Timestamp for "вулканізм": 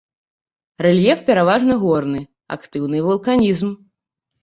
3.13-3.69